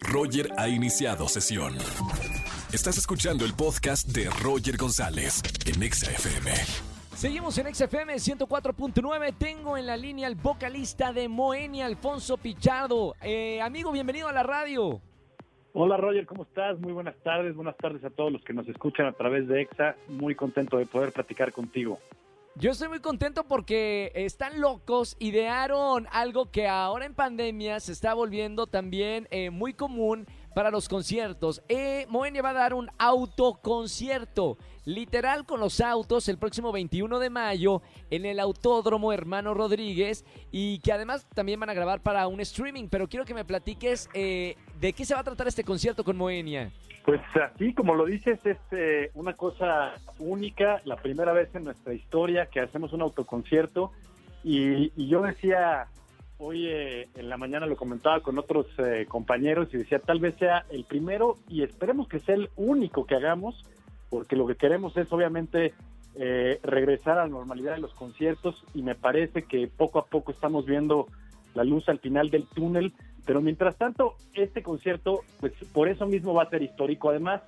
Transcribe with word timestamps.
Roger 0.00 0.48
ha 0.56 0.68
iniciado 0.68 1.28
sesión. 1.28 1.74
Estás 2.72 2.98
escuchando 2.98 3.44
el 3.44 3.54
podcast 3.54 4.08
de 4.08 4.28
Roger 4.42 4.76
González 4.76 5.42
en 5.66 5.82
Exa 5.82 6.10
FM. 6.10 6.50
Seguimos 7.14 7.56
en 7.58 7.74
XFM 7.74 8.14
104.9. 8.14 9.34
Tengo 9.38 9.76
en 9.76 9.86
la 9.86 9.96
línea 9.96 10.26
al 10.26 10.34
vocalista 10.34 11.12
de 11.12 11.28
Moenia, 11.28 11.86
Alfonso 11.86 12.36
Pichardo. 12.36 13.14
Eh, 13.22 13.60
amigo, 13.60 13.92
bienvenido 13.92 14.28
a 14.28 14.32
la 14.32 14.42
radio. 14.42 15.00
Hola 15.74 15.96
Roger, 15.96 16.26
¿cómo 16.26 16.42
estás? 16.42 16.78
Muy 16.80 16.92
buenas 16.92 17.16
tardes. 17.22 17.54
Buenas 17.54 17.76
tardes 17.76 18.04
a 18.04 18.10
todos 18.10 18.32
los 18.32 18.42
que 18.42 18.52
nos 18.52 18.68
escuchan 18.68 19.06
a 19.06 19.12
través 19.12 19.46
de 19.48 19.62
EXA. 19.62 19.96
Muy 20.08 20.34
contento 20.34 20.78
de 20.78 20.86
poder 20.86 21.12
platicar 21.12 21.52
contigo. 21.52 21.98
Yo 22.54 22.70
estoy 22.70 22.88
muy 22.88 23.00
contento 23.00 23.44
porque 23.44 24.12
están 24.14 24.60
locos, 24.60 25.16
idearon 25.18 26.06
algo 26.12 26.50
que 26.50 26.68
ahora 26.68 27.06
en 27.06 27.14
pandemia 27.14 27.80
se 27.80 27.92
está 27.92 28.12
volviendo 28.12 28.66
también 28.66 29.26
eh, 29.30 29.48
muy 29.48 29.72
común 29.72 30.26
para 30.54 30.70
los 30.70 30.86
conciertos. 30.86 31.62
Eh, 31.70 32.04
Moenia 32.10 32.42
va 32.42 32.50
a 32.50 32.52
dar 32.52 32.74
un 32.74 32.90
autoconcierto, 32.98 34.58
literal 34.84 35.46
con 35.46 35.60
los 35.60 35.80
autos, 35.80 36.28
el 36.28 36.36
próximo 36.36 36.72
21 36.72 37.18
de 37.20 37.30
mayo 37.30 37.80
en 38.10 38.26
el 38.26 38.38
Autódromo 38.38 39.14
Hermano 39.14 39.54
Rodríguez 39.54 40.26
y 40.50 40.80
que 40.80 40.92
además 40.92 41.26
también 41.34 41.58
van 41.58 41.70
a 41.70 41.74
grabar 41.74 42.02
para 42.02 42.26
un 42.28 42.40
streaming. 42.40 42.88
Pero 42.90 43.08
quiero 43.08 43.24
que 43.24 43.32
me 43.32 43.46
platiques 43.46 44.10
eh, 44.12 44.56
de 44.82 44.92
qué 44.92 45.04
se 45.04 45.14
va 45.14 45.20
a 45.20 45.24
tratar 45.24 45.46
este 45.46 45.62
concierto 45.62 46.02
con 46.02 46.16
Moenia. 46.16 46.72
Pues 47.04 47.20
así 47.40 47.72
como 47.72 47.94
lo 47.94 48.04
dices, 48.04 48.44
es 48.44 48.58
eh, 48.72 49.12
una 49.14 49.34
cosa 49.34 49.94
única, 50.18 50.82
la 50.84 50.96
primera 50.96 51.32
vez 51.32 51.54
en 51.54 51.64
nuestra 51.64 51.94
historia 51.94 52.46
que 52.46 52.58
hacemos 52.58 52.92
un 52.92 53.02
autoconcierto. 53.02 53.92
Y, 54.42 54.90
yo 55.08 55.22
decía, 55.22 55.86
hoy 56.38 56.66
eh, 56.66 57.08
en 57.14 57.28
la 57.28 57.36
mañana 57.36 57.66
lo 57.66 57.76
comentaba 57.76 58.20
con 58.22 58.40
otros 58.40 58.66
eh, 58.78 59.06
compañeros 59.08 59.68
y 59.72 59.78
decía, 59.78 60.00
tal 60.00 60.18
vez 60.18 60.34
sea 60.34 60.66
el 60.68 60.82
primero 60.82 61.38
y 61.48 61.62
esperemos 61.62 62.08
que 62.08 62.18
sea 62.18 62.34
el 62.34 62.50
único 62.56 63.06
que 63.06 63.14
hagamos, 63.14 63.64
porque 64.10 64.34
lo 64.34 64.48
que 64.48 64.56
queremos 64.56 64.96
es 64.96 65.10
obviamente 65.12 65.74
regresar 66.62 67.16
a 67.16 67.22
la 67.22 67.28
normalidad 67.28 67.74
de 67.74 67.80
los 67.80 67.94
conciertos 67.94 68.62
y 68.74 68.82
me 68.82 68.94
parece 68.94 69.44
que 69.44 69.66
poco 69.66 69.98
a 69.98 70.04
poco 70.04 70.30
estamos 70.30 70.66
viendo 70.66 71.06
la 71.54 71.64
luz 71.64 71.88
al 71.88 72.00
final 72.00 72.28
del 72.28 72.44
túnel 72.44 72.92
pero 73.24 73.40
mientras 73.40 73.76
tanto, 73.76 74.14
este 74.34 74.62
concierto, 74.62 75.20
pues 75.40 75.52
por 75.72 75.88
eso 75.88 76.06
mismo 76.06 76.34
va 76.34 76.44
a 76.44 76.50
ser 76.50 76.62
histórico. 76.62 77.10
Además, 77.10 77.42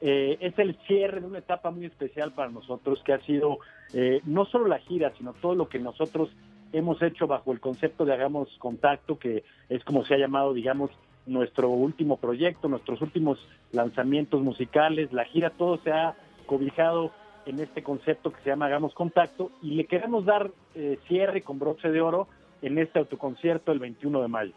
eh, 0.00 0.36
es 0.40 0.58
el 0.58 0.76
cierre 0.86 1.20
de 1.20 1.26
una 1.26 1.38
etapa 1.38 1.70
muy 1.70 1.86
especial 1.86 2.32
para 2.32 2.50
nosotros, 2.50 3.02
que 3.04 3.12
ha 3.12 3.20
sido 3.20 3.58
eh, 3.92 4.20
no 4.24 4.44
solo 4.44 4.68
la 4.68 4.78
gira, 4.78 5.12
sino 5.16 5.32
todo 5.34 5.54
lo 5.54 5.68
que 5.68 5.78
nosotros 5.78 6.30
hemos 6.72 7.00
hecho 7.02 7.26
bajo 7.26 7.52
el 7.52 7.60
concepto 7.60 8.04
de 8.04 8.12
Hagamos 8.12 8.48
Contacto, 8.58 9.18
que 9.18 9.44
es 9.68 9.84
como 9.84 10.04
se 10.04 10.14
ha 10.14 10.18
llamado, 10.18 10.52
digamos, 10.52 10.90
nuestro 11.26 11.70
último 11.70 12.18
proyecto, 12.18 12.68
nuestros 12.68 13.00
últimos 13.00 13.38
lanzamientos 13.72 14.42
musicales, 14.42 15.12
la 15.12 15.24
gira, 15.24 15.50
todo 15.50 15.78
se 15.78 15.90
ha 15.90 16.16
cobijado 16.46 17.12
en 17.46 17.60
este 17.60 17.82
concepto 17.82 18.32
que 18.32 18.42
se 18.42 18.50
llama 18.50 18.66
Hagamos 18.66 18.94
Contacto 18.94 19.50
y 19.62 19.72
le 19.72 19.86
queremos 19.86 20.24
dar 20.24 20.50
eh, 20.74 20.98
cierre 21.08 21.42
con 21.42 21.58
broche 21.58 21.90
de 21.90 22.00
oro 22.00 22.28
en 22.62 22.78
este 22.78 22.98
autoconcierto 22.98 23.72
el 23.72 23.78
21 23.78 24.22
de 24.22 24.28
mayo. 24.28 24.52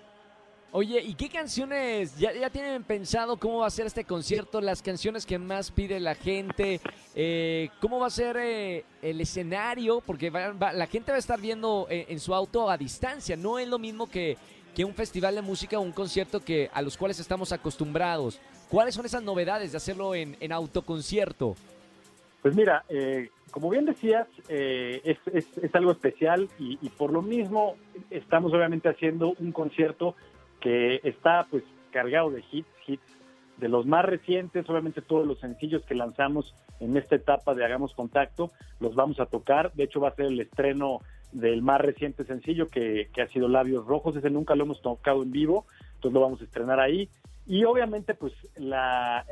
Oye, 0.74 1.02
¿y 1.02 1.14
qué 1.14 1.30
canciones? 1.30 2.18
¿Ya, 2.18 2.34
¿Ya, 2.34 2.50
tienen 2.50 2.84
pensado 2.84 3.38
cómo 3.38 3.60
va 3.60 3.68
a 3.68 3.70
ser 3.70 3.86
este 3.86 4.04
concierto? 4.04 4.60
Las 4.60 4.82
canciones 4.82 5.26
que 5.26 5.40
más 5.40 5.72
pide 5.72 5.98
la 6.00 6.14
gente. 6.14 6.82
Eh, 7.16 7.70
¿Cómo 7.80 8.00
va 8.00 8.08
a 8.08 8.12
ser 8.12 8.36
eh, 8.38 8.84
el 9.02 9.22
escenario? 9.22 10.02
Porque 10.06 10.30
la 10.30 10.88
gente 10.88 11.12
va 11.12 11.16
a 11.16 11.20
estar 11.20 11.40
viendo 11.40 11.88
eh, 11.90 12.08
en 12.10 12.20
su 12.20 12.36
auto 12.36 12.70
a 12.70 12.78
distancia. 12.78 13.38
No 13.38 13.60
es 13.60 13.68
lo 13.68 13.80
mismo 13.80 14.10
que, 14.10 14.38
un 14.80 14.94
festival 14.94 15.34
de 15.34 15.42
música 15.42 15.80
o 15.80 15.82
un 15.82 15.94
concierto 15.94 16.42
que 16.42 16.70
a 16.72 16.82
los 16.82 16.98
cuales 16.98 17.20
estamos 17.20 17.52
acostumbrados. 17.52 18.40
¿Cuáles 18.70 18.94
son 18.94 19.06
esas 19.06 19.24
novedades 19.24 19.72
de 19.72 19.78
hacerlo 19.78 20.14
en, 20.14 20.36
en 20.40 20.52
autoconcierto? 20.52 21.56
Pues 22.44 22.56
mira, 22.56 22.86
como 23.50 23.72
bien 23.72 23.86
decías, 23.86 24.28
es, 24.48 25.18
es, 25.34 25.46
es, 25.58 25.74
algo 25.74 25.92
especial 25.92 26.48
y 26.60 26.90
por 26.90 27.12
lo 27.12 27.24
mismo 27.24 27.76
estamos 28.12 28.54
obviamente 28.54 28.88
haciendo 28.88 29.34
un 29.40 29.52
concierto 29.52 30.16
está 31.04 31.48
pues 31.50 31.64
cargado 31.92 32.32
de 32.32 32.44
hits, 32.52 32.70
hits 32.86 33.18
de 33.58 33.70
los 33.70 33.86
más 33.86 34.06
recientes, 34.06 34.70
obviamente 34.70 35.02
todos 35.02 35.26
los 35.26 35.40
sencillos 35.40 35.84
que 35.86 35.96
lanzamos 35.96 36.54
en 36.80 36.96
esta 36.96 37.16
etapa 37.16 37.56
de 37.56 37.66
Hagamos 37.66 37.94
Contacto, 37.96 38.52
los 38.80 38.94
vamos 38.96 39.20
a 39.20 39.26
tocar, 39.26 39.74
de 39.74 39.84
hecho 39.84 40.00
va 40.00 40.10
a 40.10 40.16
ser 40.16 40.28
el 40.28 40.40
estreno 40.40 41.00
del 41.32 41.62
más 41.62 41.82
reciente 41.82 42.24
sencillo 42.24 42.68
que, 42.68 43.10
que 43.14 43.22
ha 43.22 43.28
sido 43.28 43.48
Labios 43.48 43.86
Rojos, 43.86 44.16
ese 44.16 44.30
nunca 44.30 44.56
lo 44.56 44.66
hemos 44.66 44.82
tocado 44.82 45.24
en 45.24 45.32
vivo, 45.32 45.66
entonces 45.96 46.14
lo 46.14 46.22
vamos 46.22 46.42
a 46.42 46.44
estrenar 46.44 46.80
ahí, 46.80 47.10
y 47.48 47.64
obviamente, 47.64 48.14
pues 48.14 48.34
la, 48.58 49.26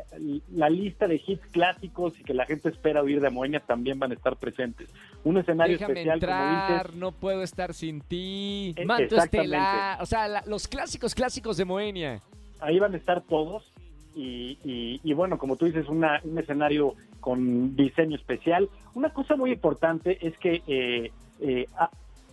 la, 0.54 0.70
lista 0.70 1.08
de 1.08 1.22
hits 1.26 1.46
clásicos 1.48 2.18
y 2.20 2.24
que 2.24 2.34
la 2.34 2.46
gente 2.46 2.70
espera 2.70 3.02
oír 3.02 3.20
de 3.20 3.30
Moenia 3.30 3.60
también 3.60 4.00
van 4.00 4.12
a 4.12 4.14
estar 4.14 4.38
presentes. 4.38 4.90
Un 5.24 5.38
escenario 5.38 5.78
Déjame 5.78 6.02
especial, 6.02 6.16
entrar, 6.16 6.96
no 6.96 7.12
puedo 7.12 7.44
estar 7.44 7.74
sin 7.74 8.00
ti. 8.02 8.74
Eh, 8.78 8.86
Manto 8.86 9.18
estelar, 9.18 10.02
o 10.02 10.06
sea, 10.06 10.30
la, 10.30 10.44
los 10.48 10.68
clásicos 10.68 11.14
clásicos 11.14 11.58
de 11.58 11.66
Moenia. 11.66 12.22
Ahí 12.62 12.80
van 12.80 12.94
a 12.94 12.98
estar 12.98 13.22
todos. 13.22 13.72
Y, 14.16 14.58
y, 14.64 15.02
y 15.04 15.14
bueno, 15.14 15.38
como 15.38 15.58
tú 15.58 15.66
dices, 15.66 15.90
una, 15.90 16.22
un 16.24 16.40
escenario 16.40 16.96
con 17.20 17.76
diseño 17.76 18.16
especial. 18.16 18.70
Una 18.94 19.10
cosa 19.10 19.36
muy 19.36 19.52
importante 19.52 20.26
es 20.26 20.38
que 20.38 20.62
eh, 20.68 21.12
eh, 21.42 21.66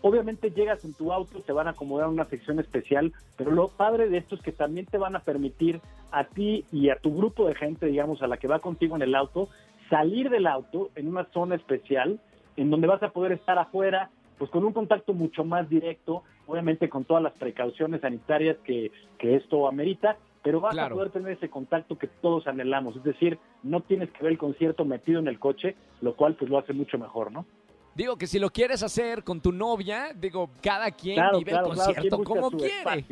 Obviamente 0.02 0.50
llegas 0.50 0.84
en 0.84 0.94
tu 0.94 1.12
auto, 1.12 1.40
te 1.40 1.52
van 1.52 1.68
a 1.68 1.70
acomodar 1.70 2.08
una 2.08 2.24
sección 2.24 2.58
especial, 2.58 3.12
pero 3.36 3.52
lo 3.52 3.68
padre 3.68 4.08
de 4.08 4.18
esto 4.18 4.34
es 4.34 4.42
que 4.42 4.52
también 4.52 4.86
te 4.86 4.98
van 4.98 5.14
a 5.14 5.20
permitir 5.20 5.80
a 6.10 6.24
ti 6.24 6.64
y 6.72 6.90
a 6.90 6.96
tu 6.96 7.16
grupo 7.16 7.46
de 7.46 7.54
gente, 7.54 7.86
digamos, 7.86 8.20
a 8.20 8.26
la 8.26 8.36
que 8.36 8.48
va 8.48 8.58
contigo 8.58 8.96
en 8.96 9.02
el 9.02 9.14
auto, 9.14 9.48
salir 9.88 10.28
del 10.28 10.46
auto 10.46 10.90
en 10.96 11.08
una 11.08 11.24
zona 11.26 11.54
especial 11.54 12.20
en 12.56 12.70
donde 12.70 12.86
vas 12.86 13.02
a 13.02 13.10
poder 13.10 13.32
estar 13.32 13.58
afuera, 13.58 14.10
pues 14.38 14.50
con 14.50 14.64
un 14.64 14.72
contacto 14.72 15.14
mucho 15.14 15.44
más 15.44 15.68
directo, 15.68 16.24
obviamente 16.46 16.88
con 16.88 17.04
todas 17.04 17.22
las 17.22 17.32
precauciones 17.34 18.00
sanitarias 18.00 18.56
que, 18.64 18.90
que 19.18 19.36
esto 19.36 19.68
amerita, 19.68 20.16
pero 20.42 20.60
vas 20.60 20.74
claro. 20.74 20.94
a 20.94 20.98
poder 20.98 21.12
tener 21.12 21.32
ese 21.32 21.48
contacto 21.48 21.96
que 21.96 22.08
todos 22.08 22.46
anhelamos, 22.46 22.96
es 22.96 23.04
decir, 23.04 23.38
no 23.62 23.80
tienes 23.80 24.10
que 24.10 24.24
ver 24.24 24.32
el 24.32 24.38
concierto 24.38 24.84
metido 24.84 25.20
en 25.20 25.28
el 25.28 25.38
coche, 25.38 25.76
lo 26.00 26.14
cual 26.16 26.34
pues 26.34 26.50
lo 26.50 26.58
hace 26.58 26.72
mucho 26.72 26.98
mejor, 26.98 27.30
¿no? 27.30 27.46
Digo 27.94 28.16
que 28.16 28.26
si 28.26 28.38
lo 28.38 28.50
quieres 28.50 28.82
hacer 28.82 29.22
con 29.22 29.40
tu 29.40 29.52
novia, 29.52 30.12
digo, 30.14 30.50
cada 30.62 30.90
quien 30.90 31.16
claro, 31.16 31.38
vive 31.38 31.50
claro, 31.50 31.72
el 31.72 31.76
concierto 31.76 32.22
claro, 32.22 32.24
como 32.24 32.50
quiere. 32.50 33.06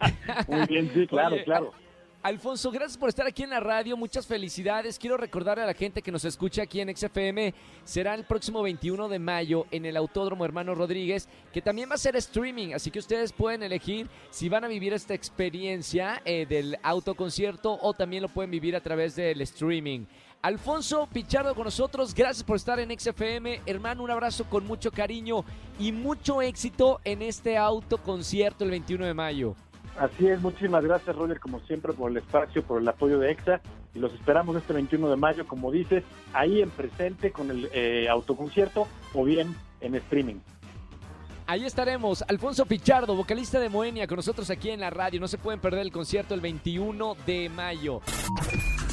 Muy 0.48 0.66
bien, 0.66 0.90
sí, 0.92 1.06
claro, 1.06 1.34
Oye, 1.34 1.44
claro. 1.44 1.72
Alfonso, 2.20 2.72
gracias 2.72 2.98
por 2.98 3.08
estar 3.08 3.28
aquí 3.28 3.44
en 3.44 3.50
la 3.50 3.60
radio, 3.60 3.96
muchas 3.96 4.26
felicidades. 4.26 4.98
Quiero 4.98 5.16
recordarle 5.16 5.62
a 5.62 5.66
la 5.66 5.72
gente 5.72 6.02
que 6.02 6.10
nos 6.10 6.24
escucha 6.24 6.62
aquí 6.62 6.80
en 6.80 6.94
XFM, 6.94 7.54
será 7.84 8.14
el 8.14 8.24
próximo 8.24 8.60
21 8.60 9.08
de 9.08 9.18
mayo 9.20 9.66
en 9.70 9.86
el 9.86 9.96
Autódromo 9.96 10.44
Hermano 10.44 10.74
Rodríguez, 10.74 11.28
que 11.52 11.62
también 11.62 11.88
va 11.88 11.94
a 11.94 11.98
ser 11.98 12.16
streaming, 12.16 12.74
así 12.74 12.90
que 12.90 12.98
ustedes 12.98 13.32
pueden 13.32 13.62
elegir 13.62 14.08
si 14.30 14.48
van 14.48 14.64
a 14.64 14.68
vivir 14.68 14.92
esta 14.92 15.14
experiencia 15.14 16.20
eh, 16.24 16.44
del 16.44 16.76
autoconcierto 16.82 17.78
o 17.80 17.94
también 17.94 18.24
lo 18.24 18.28
pueden 18.28 18.50
vivir 18.50 18.74
a 18.74 18.80
través 18.80 19.14
del 19.14 19.40
streaming. 19.40 20.04
Alfonso 20.40 21.08
Pichardo 21.12 21.52
con 21.54 21.64
nosotros, 21.64 22.14
gracias 22.14 22.44
por 22.44 22.56
estar 22.56 22.78
en 22.78 22.96
XFM. 22.96 23.60
Hermano, 23.66 24.04
un 24.04 24.10
abrazo 24.10 24.44
con 24.44 24.64
mucho 24.66 24.92
cariño 24.92 25.44
y 25.80 25.90
mucho 25.90 26.42
éxito 26.42 27.00
en 27.04 27.22
este 27.22 27.56
autoconcierto 27.56 28.62
el 28.64 28.70
21 28.70 29.06
de 29.06 29.14
mayo. 29.14 29.56
Así 29.98 30.28
es, 30.28 30.40
muchísimas 30.40 30.84
gracias 30.84 31.16
Roger, 31.16 31.40
como 31.40 31.58
siempre, 31.60 31.92
por 31.92 32.12
el 32.12 32.18
espacio, 32.18 32.62
por 32.62 32.80
el 32.80 32.86
apoyo 32.86 33.18
de 33.18 33.32
EXA. 33.32 33.60
Y 33.94 33.98
los 33.98 34.14
esperamos 34.14 34.56
este 34.56 34.72
21 34.72 35.10
de 35.10 35.16
mayo, 35.16 35.44
como 35.48 35.72
dices, 35.72 36.04
ahí 36.32 36.62
en 36.62 36.70
presente 36.70 37.32
con 37.32 37.50
el 37.50 37.68
eh, 37.72 38.08
autoconcierto 38.08 38.86
o 39.14 39.24
bien 39.24 39.56
en 39.80 39.96
streaming. 39.96 40.36
Ahí 41.46 41.64
estaremos, 41.64 42.22
Alfonso 42.28 42.64
Pichardo, 42.64 43.16
vocalista 43.16 43.58
de 43.58 43.70
Moenia, 43.70 44.06
con 44.06 44.16
nosotros 44.16 44.50
aquí 44.50 44.70
en 44.70 44.80
la 44.80 44.90
radio. 44.90 45.18
No 45.18 45.26
se 45.26 45.38
pueden 45.38 45.58
perder 45.58 45.80
el 45.80 45.90
concierto 45.90 46.34
el 46.34 46.40
21 46.40 47.16
de 47.26 47.48
mayo. 47.48 48.02